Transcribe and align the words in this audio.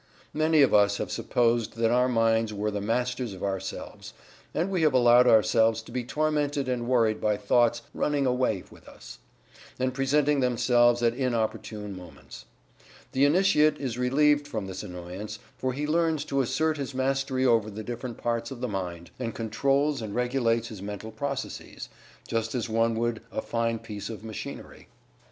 Many 0.33 0.63
of 0.63 0.73
us 0.73 0.97
have 0.97 1.11
supposed 1.11 1.75
that 1.77 1.91
our 1.91 2.09
minds 2.09 2.51
were 2.51 2.71
the 2.71 2.81
masters 2.81 3.33
of 3.35 3.43
ourselves, 3.43 4.13
and 4.51 4.71
we 4.71 4.81
have 4.81 4.95
allowed 4.95 5.27
ourselves 5.27 5.79
to 5.83 5.91
be 5.91 6.03
tormented 6.03 6.67
and 6.67 6.87
worried 6.87 7.21
by 7.21 7.37
thoughts 7.37 7.83
"running 7.93 8.25
away" 8.25 8.63
with 8.71 8.87
us, 8.89 9.19
and 9.77 9.93
presenting 9.93 10.39
themselves 10.39 11.03
at 11.03 11.13
inopportune 11.13 11.95
moments. 11.95 12.45
The 13.11 13.25
Initiate 13.25 13.77
is 13.77 13.99
relieved 13.99 14.47
from 14.47 14.65
this 14.65 14.81
annoyance, 14.81 15.37
for 15.55 15.71
he 15.73 15.85
learns 15.85 16.25
to 16.25 16.41
assert 16.41 16.77
his 16.77 16.95
mastery 16.95 17.45
over 17.45 17.69
the 17.69 17.83
different 17.83 18.17
parts 18.17 18.49
of 18.49 18.59
the 18.59 18.67
mind, 18.67 19.11
and 19.19 19.35
controls 19.35 20.01
and 20.01 20.15
regulates 20.15 20.69
his 20.69 20.81
mental 20.81 21.11
processes, 21.11 21.89
just 22.27 22.55
as 22.55 22.67
one 22.67 22.95
would 22.95 23.21
a 23.31 23.39
fine 23.39 23.77
piece 23.77 24.09
of 24.09 24.23
machinery. 24.23 24.87